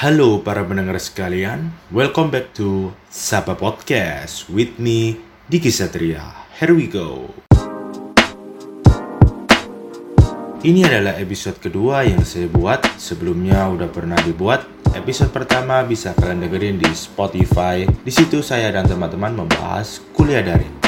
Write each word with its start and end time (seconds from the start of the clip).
Halo 0.00 0.40
para 0.40 0.64
pendengar 0.64 0.96
sekalian, 0.96 1.76
welcome 1.92 2.32
back 2.32 2.56
to 2.56 2.88
Sapa 3.12 3.52
Podcast 3.52 4.48
with 4.48 4.80
me, 4.80 5.20
Diki 5.44 5.68
Satria. 5.68 6.48
Here 6.56 6.72
we 6.72 6.88
go. 6.88 7.28
Ini 10.64 10.88
adalah 10.88 11.20
episode 11.20 11.60
kedua 11.60 12.08
yang 12.08 12.24
saya 12.24 12.48
buat. 12.48 12.80
Sebelumnya 12.96 13.68
udah 13.68 13.92
pernah 13.92 14.16
dibuat. 14.24 14.64
Episode 14.96 15.36
pertama 15.36 15.84
bisa 15.84 16.16
kalian 16.16 16.48
dengerin 16.48 16.80
di 16.80 16.88
Spotify. 16.96 17.84
Di 17.84 18.08
situ 18.08 18.40
saya 18.40 18.72
dan 18.72 18.88
teman-teman 18.88 19.36
membahas 19.44 20.00
kuliah 20.16 20.40
daring. 20.40 20.80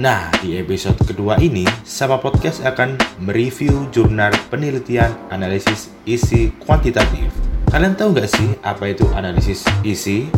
Nah, 0.00 0.32
di 0.40 0.56
episode 0.56 0.96
kedua 1.04 1.36
ini, 1.36 1.68
Sapa 1.84 2.16
Podcast 2.16 2.64
akan 2.64 2.96
mereview 3.20 3.92
jurnal 3.92 4.32
penelitian 4.48 5.12
analisis 5.28 5.92
isi 6.08 6.48
kuantitatif. 6.64 7.55
Kalian 7.66 7.98
tahu 7.98 8.14
nggak 8.14 8.30
sih 8.30 8.48
apa 8.62 8.94
itu 8.94 9.02
analisis 9.10 9.66
isi? 9.82 10.30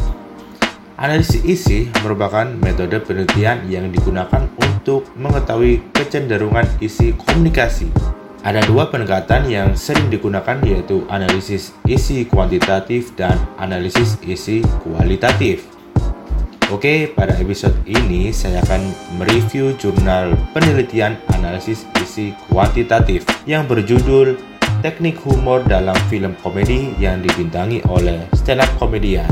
Analisis 0.96 1.44
isi 1.44 1.86
merupakan 2.00 2.48
metode 2.48 2.98
penelitian 3.04 3.68
yang 3.68 3.92
digunakan 3.92 4.48
untuk 4.58 5.04
mengetahui 5.14 5.84
kecenderungan 5.92 6.64
isi 6.80 7.12
komunikasi. 7.12 7.92
Ada 8.40 8.64
dua 8.64 8.88
pendekatan 8.88 9.44
yang 9.44 9.76
sering 9.76 10.08
digunakan 10.08 10.56
yaitu 10.64 11.04
analisis 11.12 11.76
isi 11.84 12.24
kuantitatif 12.24 13.12
dan 13.12 13.36
analisis 13.60 14.16
isi 14.24 14.64
kualitatif. 14.80 15.68
Oke, 16.72 17.12
pada 17.12 17.36
episode 17.36 17.76
ini 17.84 18.32
saya 18.32 18.64
akan 18.64 18.88
mereview 19.20 19.76
jurnal 19.76 20.32
penelitian 20.56 21.20
analisis 21.36 21.84
isi 22.00 22.32
kuantitatif 22.48 23.28
yang 23.44 23.68
berjudul 23.68 24.36
Teknik 24.78 25.18
Humor 25.26 25.66
dalam 25.66 25.98
Film 26.06 26.38
Komedi 26.38 26.94
yang 27.02 27.18
dibintangi 27.18 27.82
oleh 27.90 28.30
stand 28.30 28.62
up 28.62 28.70
komedian 28.78 29.26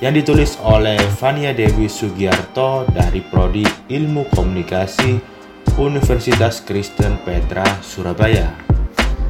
yang 0.00 0.16
ditulis 0.16 0.56
oleh 0.64 0.96
Fania 1.20 1.52
Dewi 1.52 1.84
Sugiarto 1.84 2.88
dari 2.88 3.20
Prodi 3.20 3.68
Ilmu 3.92 4.24
Komunikasi 4.32 5.20
Universitas 5.76 6.64
Kristen 6.64 7.20
Petra 7.28 7.68
Surabaya. 7.84 8.48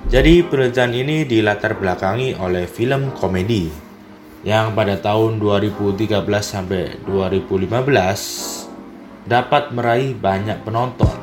Jadi 0.06 0.46
penelitian 0.46 0.94
ini 0.94 1.26
dilatar 1.26 1.74
belakangi 1.74 2.38
oleh 2.38 2.70
film 2.70 3.10
komedi 3.18 3.66
yang 4.46 4.70
pada 4.78 5.02
tahun 5.02 5.42
2013 5.42 6.14
sampai 6.38 6.94
2015 7.02 7.66
dapat 9.26 9.74
meraih 9.74 10.14
banyak 10.14 10.62
penonton. 10.62 11.17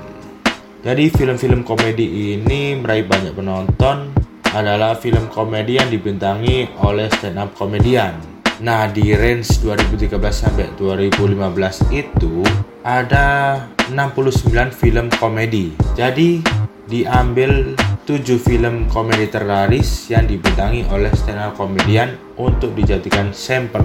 Jadi 0.86 1.09
film-film 1.09 1.66
komedi 1.66 2.38
ini 2.38 2.78
meraih 2.78 3.09
banyak 3.09 3.33
penonton 3.33 4.14
adalah 4.53 4.94
film 4.94 5.33
komedi 5.33 5.81
yang 5.81 5.89
dibintangi 5.89 6.78
oleh 6.78 7.09
stand 7.09 7.41
up 7.41 7.58
komedian. 7.58 8.14
Nah, 8.61 8.86
di 8.94 9.17
range 9.17 9.66
2013 9.66 10.13
sampai 10.30 10.69
2015 10.78 11.89
itu 11.89 12.45
ada 12.86 13.58
69 13.89 14.69
film 14.69 15.09
komedi. 15.17 15.73
Jadi 15.97 16.45
diambil 16.86 17.73
7 18.06 18.38
film 18.38 18.86
komedi 18.86 19.25
terlaris 19.25 20.13
yang 20.13 20.30
dibintangi 20.30 20.86
oleh 20.94 21.09
stand 21.17 21.41
up 21.41 21.58
komedian 21.58 22.13
untuk 22.38 22.78
dijadikan 22.78 23.33
sampel. 23.33 23.81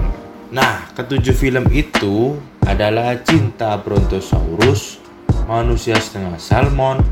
Nah, 0.53 0.85
ketujuh 0.93 1.33
film 1.33 1.65
itu 1.73 2.37
adalah 2.61 3.17
Cinta 3.25 3.73
Brontosaurus, 3.81 5.00
Manusia 5.51 5.99
Setengah 5.99 6.39
Salmon, 6.39 7.03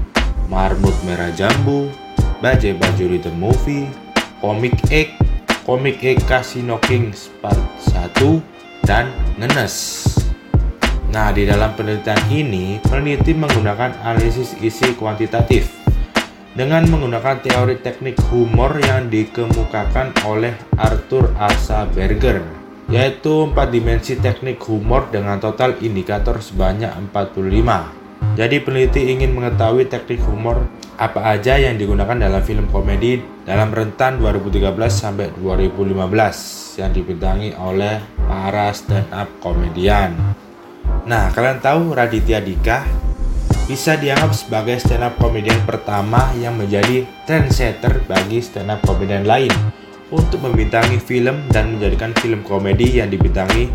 Marmut 0.47 0.95
Merah 1.03 1.27
Jambu, 1.35 1.91
Bajai 2.39 2.71
Bajuri 2.71 3.19
The 3.19 3.35
Movie, 3.35 3.91
Comic 4.39 4.79
Egg, 4.87 5.11
Comic 5.67 5.99
Egg 6.07 6.23
Casino 6.23 6.79
Kings 6.79 7.27
Part 7.43 7.59
1, 7.91 8.39
dan 8.87 9.11
Ngenes. 9.35 10.07
Nah, 11.11 11.35
di 11.35 11.43
dalam 11.43 11.75
penelitian 11.75 12.23
ini, 12.31 12.79
peneliti 12.79 13.35
menggunakan 13.35 14.07
analisis 14.07 14.55
isi 14.63 14.95
kuantitatif 14.95 15.75
dengan 16.55 16.87
menggunakan 16.87 17.43
teori 17.43 17.83
teknik 17.83 18.23
humor 18.31 18.79
yang 18.79 19.11
dikemukakan 19.11 20.15
oleh 20.23 20.55
Arthur 20.79 21.35
Asa 21.35 21.83
Berger 21.91 22.39
yaitu 22.87 23.51
empat 23.51 23.69
dimensi 23.69 24.17
teknik 24.17 24.63
humor 24.65 25.11
dengan 25.13 25.37
total 25.37 25.77
indikator 25.83 26.41
sebanyak 26.41 26.89
45. 27.13 27.98
Jadi 28.39 28.63
peneliti 28.63 29.11
ingin 29.11 29.35
mengetahui 29.35 29.87
teknik 29.91 30.23
humor 30.23 30.63
apa 30.99 31.31
aja 31.31 31.55
yang 31.55 31.79
digunakan 31.79 32.15
dalam 32.15 32.43
film 32.43 32.67
komedi 32.67 33.23
dalam 33.47 33.71
rentan 33.71 34.19
2013 34.19 34.75
sampai 34.91 35.31
2015 35.39 36.79
yang 36.79 36.91
dibintangi 36.91 37.55
oleh 37.55 38.03
para 38.27 38.71
stand 38.75 39.07
up 39.15 39.31
komedian. 39.39 40.15
Nah, 41.07 41.31
kalian 41.31 41.63
tahu 41.63 41.95
Raditya 41.95 42.43
Dika 42.43 42.83
bisa 43.71 43.95
dianggap 43.95 44.35
sebagai 44.35 44.75
stand 44.83 45.07
up 45.07 45.15
komedian 45.21 45.63
pertama 45.63 46.35
yang 46.35 46.59
menjadi 46.59 47.07
trendsetter 47.23 48.03
bagi 48.03 48.43
stand 48.43 48.67
up 48.67 48.83
komedian 48.83 49.23
lain 49.23 49.51
untuk 50.11 50.41
membintangi 50.41 50.99
film 50.99 51.47
dan 51.53 51.77
menjadikan 51.77 52.11
film 52.19 52.43
komedi 52.43 52.99
yang 52.99 53.07
dibintangi 53.07 53.71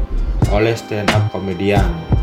oleh 0.53 0.75
stand 0.77 1.09
up 1.15 1.31
komedian. 1.33 2.14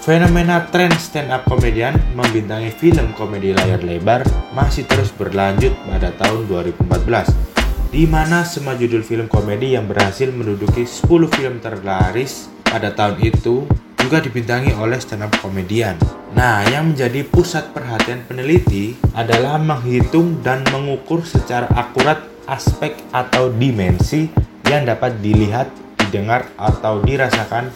Fenomena 0.00 0.64
tren 0.72 0.88
stand 0.96 1.28
up 1.28 1.44
komedian 1.44 1.92
membintangi 2.16 2.72
film 2.72 3.12
komedi 3.12 3.52
layar 3.52 3.84
lebar 3.84 4.24
masih 4.56 4.88
terus 4.88 5.12
berlanjut 5.12 5.76
pada 5.84 6.08
tahun 6.16 6.48
2014 6.48 7.28
di 7.92 8.08
mana 8.08 8.40
semua 8.48 8.80
judul 8.80 9.04
film 9.04 9.28
komedi 9.28 9.76
yang 9.76 9.84
berhasil 9.84 10.32
menduduki 10.32 10.88
10 10.88 11.04
film 11.04 11.60
terlaris 11.60 12.48
pada 12.64 12.96
tahun 12.96 13.20
itu 13.20 13.68
juga 14.00 14.24
dibintangi 14.24 14.72
oleh 14.72 14.96
stand 14.96 15.28
up 15.28 15.36
komedian. 15.44 16.00
Nah, 16.32 16.64
yang 16.64 16.96
menjadi 16.96 17.20
pusat 17.28 17.68
perhatian 17.76 18.24
peneliti 18.24 18.96
adalah 19.12 19.60
menghitung 19.60 20.40
dan 20.40 20.64
mengukur 20.72 21.28
secara 21.28 21.68
akurat 21.76 22.24
aspek 22.48 22.96
atau 23.12 23.52
dimensi 23.52 24.32
yang 24.64 24.88
dapat 24.88 25.20
dilihat, 25.20 25.68
didengar, 26.00 26.48
atau 26.56 27.04
dirasakan 27.04 27.68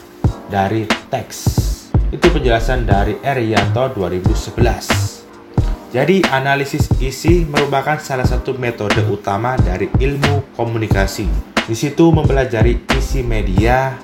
dari 0.48 0.88
teks. 1.12 1.73
Itu 2.14 2.30
penjelasan 2.30 2.86
dari 2.86 3.18
Erianto 3.26 3.90
2011. 3.90 5.90
Jadi, 5.90 6.22
analisis 6.30 6.86
isi 7.02 7.42
merupakan 7.42 7.98
salah 7.98 8.22
satu 8.22 8.54
metode 8.54 9.02
utama 9.10 9.58
dari 9.58 9.90
ilmu 9.98 10.54
komunikasi. 10.54 11.26
Di 11.66 11.74
situ 11.74 12.14
mempelajari 12.14 12.86
isi 12.94 13.26
media, 13.26 13.98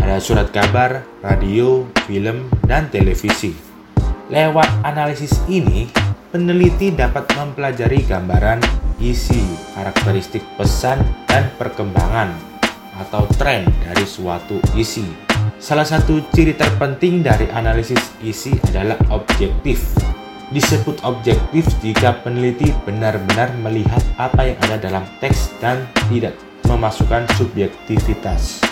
ada 0.00 0.16
surat 0.16 0.48
kabar, 0.48 1.04
radio, 1.20 1.84
film, 2.08 2.48
dan 2.64 2.88
televisi. 2.88 3.52
Lewat 4.32 4.80
analisis 4.80 5.44
ini, 5.44 5.92
peneliti 6.32 6.88
dapat 6.88 7.28
mempelajari 7.36 8.00
gambaran 8.08 8.64
isi, 8.96 9.44
karakteristik 9.76 10.40
pesan, 10.56 11.04
dan 11.28 11.52
perkembangan 11.60 12.32
atau 12.96 13.28
tren 13.36 13.68
dari 13.84 14.08
suatu 14.08 14.56
isi. 14.72 15.29
Salah 15.60 15.84
satu 15.84 16.24
ciri 16.32 16.56
terpenting 16.56 17.20
dari 17.20 17.44
analisis 17.52 18.16
isi 18.24 18.56
adalah 18.72 18.96
objektif. 19.12 19.92
Disebut 20.48 21.04
objektif 21.04 21.68
jika 21.84 22.16
peneliti 22.24 22.72
benar-benar 22.88 23.52
melihat 23.60 24.00
apa 24.16 24.48
yang 24.48 24.58
ada 24.64 24.80
dalam 24.80 25.04
teks 25.20 25.52
dan 25.60 25.84
tidak 26.08 26.32
memasukkan 26.64 27.28
subjektivitas. 27.36 28.64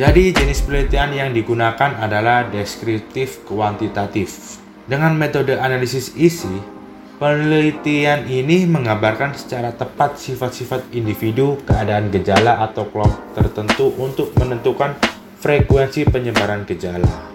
Jadi 0.00 0.32
jenis 0.32 0.64
penelitian 0.64 1.12
yang 1.12 1.30
digunakan 1.36 1.92
adalah 2.00 2.48
deskriptif 2.48 3.44
kuantitatif. 3.44 4.56
Dengan 4.88 5.12
metode 5.12 5.60
analisis 5.60 6.16
isi, 6.16 6.64
penelitian 7.20 8.24
ini 8.24 8.64
menggambarkan 8.64 9.36
secara 9.36 9.76
tepat 9.76 10.16
sifat-sifat 10.16 10.96
individu, 10.96 11.60
keadaan 11.68 12.08
gejala 12.08 12.64
atau 12.64 12.88
kelompok 12.88 13.36
tertentu 13.36 13.92
untuk 14.00 14.32
menentukan 14.40 14.96
frekuensi 15.40 16.04
penyebaran 16.04 16.68
gejala. 16.68 17.32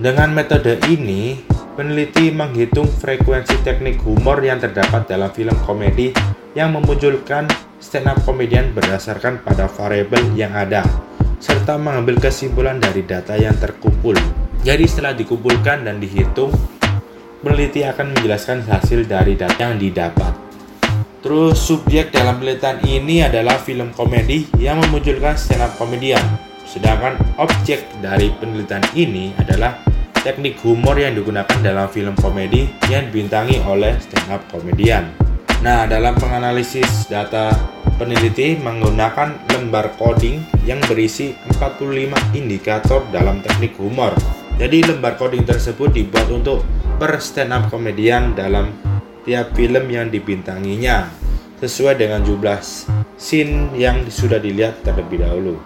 Dengan 0.00 0.32
metode 0.32 0.80
ini, 0.88 1.36
peneliti 1.76 2.32
menghitung 2.32 2.88
frekuensi 2.88 3.60
teknik 3.60 4.00
humor 4.08 4.40
yang 4.40 4.56
terdapat 4.56 5.04
dalam 5.04 5.28
film 5.28 5.52
komedi 5.68 6.16
yang 6.56 6.72
memunculkan 6.72 7.44
stand 7.76 8.08
up 8.08 8.16
komedian 8.24 8.72
berdasarkan 8.72 9.44
pada 9.44 9.68
variabel 9.68 10.32
yang 10.32 10.56
ada 10.56 10.80
serta 11.36 11.76
mengambil 11.76 12.16
kesimpulan 12.16 12.80
dari 12.80 13.04
data 13.04 13.36
yang 13.36 13.56
terkumpul. 13.60 14.16
Jadi 14.64 14.84
setelah 14.88 15.12
dikumpulkan 15.12 15.84
dan 15.84 16.00
dihitung, 16.00 16.52
peneliti 17.44 17.84
akan 17.84 18.16
menjelaskan 18.16 18.64
hasil 18.64 19.04
dari 19.04 19.36
data 19.36 19.60
yang 19.60 19.76
didapat. 19.76 20.32
Terus 21.20 21.60
subjek 21.60 22.16
dalam 22.16 22.40
penelitian 22.40 22.80
ini 22.80 23.20
adalah 23.20 23.60
film 23.60 23.92
komedi 23.92 24.48
yang 24.56 24.80
memunculkan 24.80 25.36
stand 25.36 25.60
up 25.60 25.76
komedian. 25.76 26.48
Sedangkan 26.70 27.18
objek 27.34 27.82
dari 27.98 28.30
penelitian 28.38 28.86
ini 28.94 29.34
adalah 29.34 29.82
teknik 30.22 30.62
humor 30.62 30.94
yang 30.94 31.18
digunakan 31.18 31.58
dalam 31.58 31.90
film 31.90 32.14
komedi 32.14 32.70
yang 32.86 33.10
dibintangi 33.10 33.58
oleh 33.66 33.98
stand 33.98 34.30
up 34.30 34.46
komedian. 34.54 35.10
Nah, 35.66 35.90
dalam 35.90 36.14
penganalisis 36.14 37.10
data 37.10 37.50
peneliti 37.98 38.54
menggunakan 38.62 39.50
lembar 39.50 39.98
coding 39.98 40.46
yang 40.62 40.78
berisi 40.86 41.34
45 41.58 42.38
indikator 42.38 43.02
dalam 43.10 43.42
teknik 43.42 43.74
humor. 43.76 44.14
Jadi 44.54 44.86
lembar 44.86 45.18
coding 45.18 45.42
tersebut 45.42 45.90
dibuat 45.90 46.30
untuk 46.30 46.62
per 47.02 47.18
stand 47.18 47.50
up 47.50 47.66
komedian 47.66 48.38
dalam 48.38 48.70
tiap 49.26 49.52
film 49.58 49.90
yang 49.90 50.06
dibintanginya 50.06 51.10
sesuai 51.60 51.98
dengan 51.98 52.24
jumlah 52.24 52.62
scene 53.20 53.74
yang 53.76 54.06
sudah 54.08 54.40
dilihat 54.40 54.80
terlebih 54.80 55.20
dahulu. 55.20 55.60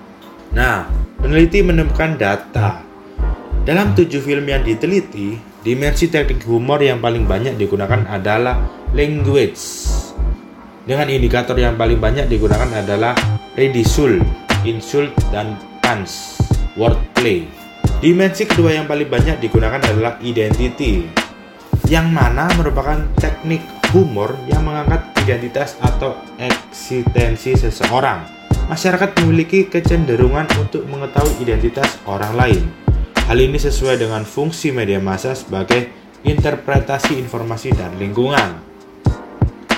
Nah, 0.55 0.87
peneliti 1.19 1.67
menemukan 1.67 2.15
data. 2.15 2.81
Dalam 3.67 3.91
tujuh 3.99 4.23
film 4.23 4.47
yang 4.47 4.63
diteliti, 4.63 5.35
dimensi 5.67 6.07
teknik 6.07 6.47
humor 6.47 6.79
yang 6.79 7.03
paling 7.03 7.27
banyak 7.27 7.59
digunakan 7.59 8.07
adalah 8.07 8.63
language 8.95 9.59
dengan 10.85 11.09
indikator 11.09 11.57
yang 11.57 11.81
paling 11.81 11.97
banyak 11.97 12.29
digunakan 12.29 12.69
adalah 12.77 13.17
ridisul, 13.57 14.21
insult, 14.69 15.11
dan 15.33 15.57
puns, 15.81 16.37
wordplay. 16.77 17.49
Dimensi 18.05 18.45
kedua 18.45 18.77
yang 18.77 18.85
paling 18.85 19.09
banyak 19.09 19.41
digunakan 19.41 19.81
adalah 19.81 20.21
identity, 20.21 21.09
yang 21.89 22.13
mana 22.13 22.53
merupakan 22.61 23.01
teknik 23.17 23.65
humor 23.97 24.37
yang 24.45 24.61
mengangkat 24.61 25.09
identitas 25.25 25.81
atau 25.81 26.21
eksistensi 26.37 27.57
seseorang. 27.57 28.34
Masyarakat 28.65 29.21
memiliki 29.21 29.69
kecenderungan 29.69 30.49
untuk 30.57 30.89
mengetahui 30.89 31.37
identitas 31.45 32.01
orang 32.09 32.33
lain. 32.33 32.63
Hal 33.29 33.37
ini 33.37 33.61
sesuai 33.61 34.01
dengan 34.01 34.25
fungsi 34.25 34.73
media 34.73 34.97
massa 35.05 35.37
sebagai 35.37 35.93
interpretasi 36.25 37.21
informasi 37.21 37.77
dan 37.77 37.93
lingkungan. 38.01 38.65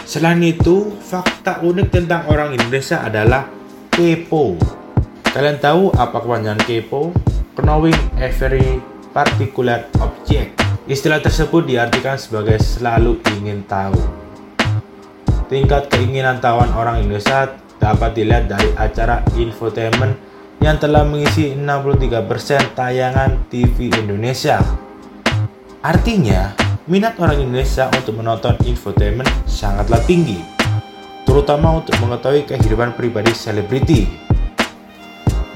Selain 0.06 0.38
itu, 0.38 0.94
fakta 1.02 1.66
unik 1.66 1.88
tentang 1.90 2.30
orang 2.30 2.54
Indonesia 2.54 3.02
adalah 3.02 3.50
kepo. 3.90 4.54
Kalian 5.34 5.58
tahu 5.58 5.90
apa 5.90 6.22
kepanjangan 6.22 6.62
kepo? 6.62 7.10
Knowing 7.58 7.98
every 8.22 8.78
particular 9.10 9.90
object. 9.98 10.62
Istilah 10.86 11.18
tersebut 11.18 11.66
diartikan 11.66 12.14
sebagai 12.14 12.62
selalu 12.62 13.18
ingin 13.34 13.66
tahu. 13.66 13.98
Tingkat 15.50 15.90
keinginan 15.90 16.38
tahuan 16.38 16.70
orang 16.70 17.02
Indonesia 17.02 17.65
dapat 17.80 18.16
dilihat 18.16 18.48
dari 18.48 18.70
acara 18.76 19.22
infotainment 19.36 20.16
yang 20.60 20.80
telah 20.80 21.04
mengisi 21.04 21.52
63% 21.54 22.74
tayangan 22.74 23.46
TV 23.52 23.92
Indonesia. 23.92 24.58
Artinya, 25.84 26.56
minat 26.88 27.14
orang 27.20 27.44
Indonesia 27.44 27.86
untuk 27.92 28.18
menonton 28.18 28.56
infotainment 28.66 29.28
sangatlah 29.46 30.00
tinggi, 30.02 30.40
terutama 31.28 31.78
untuk 31.78 31.94
mengetahui 32.02 32.48
kehidupan 32.48 32.96
pribadi 32.96 33.30
selebriti. 33.36 34.08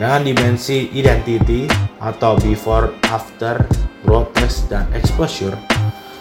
Dengan 0.01 0.25
dimensi 0.25 0.89
identity 0.97 1.69
atau 2.01 2.33
before, 2.41 2.97
after, 3.13 3.61
broadcast, 4.01 4.73
dan 4.73 4.89
exposure 4.97 5.53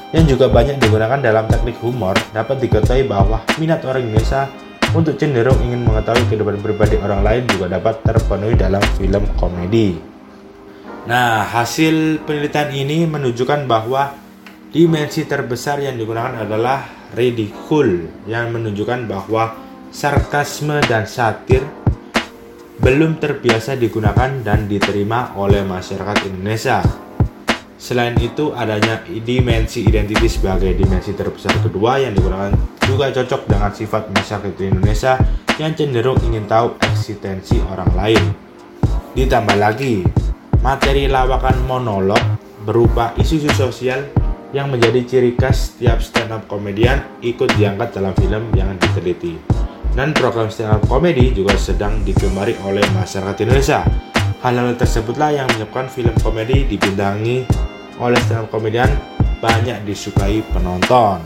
yang 0.09 0.25
juga 0.25 0.49
banyak 0.49 0.81
digunakan 0.81 1.21
dalam 1.21 1.45
teknik 1.45 1.77
humor 1.85 2.17
dapat 2.33 2.57
diketahui 2.59 3.05
bahwa 3.05 3.45
minat 3.61 3.85
orang 3.85 4.09
Indonesia 4.09 4.49
untuk 4.93 5.17
cenderung 5.17 5.59
ingin 5.65 5.85
mengetahui 5.85 6.25
kehidupan 6.29 6.61
pribadi 6.61 6.95
orang 7.01 7.21
lain 7.21 7.43
juga 7.49 7.77
dapat 7.77 8.01
terpenuhi 8.01 8.55
dalam 8.57 8.81
film 8.97 9.23
komedi. 9.37 9.97
Nah, 11.09 11.47
hasil 11.47 12.21
penelitian 12.27 12.69
ini 12.75 12.97
menunjukkan 13.09 13.65
bahwa 13.65 14.29
Dimensi 14.69 15.25
terbesar 15.25 15.81
yang 15.81 15.97
digunakan 15.97 16.45
adalah 16.45 17.09
ridicule 17.17 18.05
yang 18.29 18.53
menunjukkan 18.53 19.09
bahwa 19.09 19.57
sarkasme 19.89 20.77
dan 20.85 21.09
satir 21.09 21.65
belum 22.77 23.17
terbiasa 23.17 23.73
digunakan 23.73 24.29
dan 24.45 24.69
diterima 24.69 25.33
oleh 25.41 25.65
masyarakat 25.65 26.29
Indonesia. 26.29 26.85
Selain 27.79 28.11
itu, 28.19 28.51
adanya 28.51 28.99
dimensi 29.07 29.87
identitas 29.87 30.35
sebagai 30.35 30.75
dimensi 30.75 31.15
terbesar 31.15 31.55
kedua 31.63 31.95
yang 32.03 32.11
digunakan 32.11 32.51
juga 32.83 33.07
cocok 33.07 33.47
dengan 33.47 33.71
sifat 33.71 34.11
masyarakat 34.11 34.59
Indonesia 34.67 35.15
yang 35.55 35.71
cenderung 35.79 36.19
ingin 36.27 36.43
tahu 36.43 36.75
eksistensi 36.83 37.55
orang 37.71 37.87
lain. 37.95 38.23
Ditambah 39.15 39.55
lagi, 39.55 40.03
materi 40.59 41.07
lawakan 41.07 41.55
monolog 41.71 42.19
berupa 42.67 43.15
isu-isu 43.15 43.47
sosial 43.55 44.11
yang 44.51 44.67
menjadi 44.67 44.99
ciri 45.07 45.39
khas 45.39 45.71
setiap 45.71 46.03
stand 46.03 46.35
up 46.35 46.43
komedian 46.51 46.99
ikut 47.23 47.47
diangkat 47.55 47.95
dalam 47.95 48.11
film 48.19 48.43
yang 48.59 48.75
diteliti. 48.75 49.39
Dan 49.95 50.11
program 50.11 50.51
stand 50.51 50.75
up 50.75 50.83
komedi 50.83 51.31
juga 51.31 51.55
sedang 51.55 52.03
digemari 52.03 52.59
oleh 52.67 52.83
masyarakat 52.91 53.39
Indonesia. 53.47 53.87
Hal-hal 54.43 54.75
tersebutlah 54.75 55.31
yang 55.35 55.47
menyebabkan 55.51 55.87
film 55.91 56.15
komedi 56.19 56.63
dibintangi 56.63 57.68
oleh 57.99 58.19
stand 58.25 58.47
up 58.47 58.51
komedian 58.51 58.89
banyak 59.43 59.83
disukai 59.87 60.43
penonton. 60.51 61.19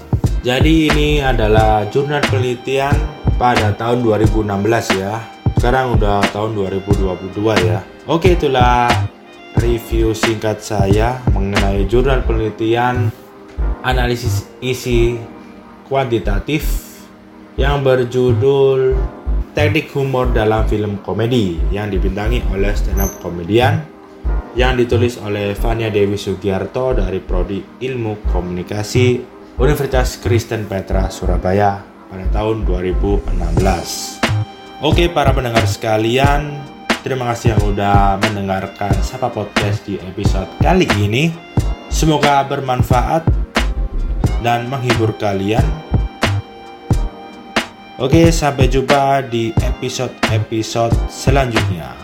Jadi 0.43 0.91
ini 0.91 1.23
adalah 1.23 1.87
jurnal 1.87 2.19
penelitian 2.27 2.93
pada 3.39 3.71
tahun 3.73 4.03
2016 4.03 4.99
ya. 4.99 5.23
Sekarang 5.55 5.95
udah 5.95 6.19
tahun 6.35 6.51
2022 6.75 7.69
ya. 7.69 7.79
Oke 8.11 8.35
itulah 8.35 8.91
review 9.55 10.11
singkat 10.11 10.59
saya 10.59 11.23
mengenai 11.31 11.87
jurnal 11.87 12.19
penelitian 12.27 13.07
analisis 13.85 14.49
isi 14.59 15.15
kuantitatif 15.87 16.67
yang 17.55 17.85
berjudul 17.85 18.97
Teknik 19.53 19.93
Humor 19.93 20.33
dalam 20.33 20.65
Film 20.65 20.97
Komedi 21.05 21.61
yang 21.69 21.93
dibintangi 21.93 22.41
oleh 22.49 22.73
stand 22.73 22.99
up 22.99 23.13
komedian 23.21 23.92
yang 24.53 24.77
ditulis 24.77 25.17
oleh 25.21 25.57
Fania 25.57 25.89
Dewi 25.89 26.17
Sugiarto 26.17 26.93
dari 26.93 27.19
Prodi 27.19 27.61
Ilmu 27.81 28.17
Komunikasi 28.29 29.21
Universitas 29.57 30.17
Kristen 30.21 30.65
Petra 30.69 31.09
Surabaya 31.09 31.81
pada 32.09 32.25
tahun 32.29 32.65
2016. 32.65 34.21
Oke 34.83 35.09
para 35.09 35.33
pendengar 35.33 35.65
sekalian, 35.65 36.63
Terima 37.03 37.35
kasih 37.35 37.51
yang 37.51 37.75
udah 37.75 38.15
mendengarkan 38.15 38.95
Sapa 39.03 39.27
Podcast 39.27 39.83
di 39.83 39.99
episode 39.99 40.47
kali 40.63 40.87
ini. 41.03 41.35
Semoga 41.91 42.47
bermanfaat 42.47 43.27
dan 44.39 44.71
menghibur 44.71 45.11
kalian. 45.19 45.67
Oke, 47.99 48.31
sampai 48.31 48.71
jumpa 48.71 49.19
di 49.27 49.51
episode-episode 49.51 50.95
selanjutnya. 51.11 52.02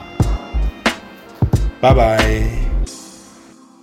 Bye 1.81 1.94
bye. 1.94 2.58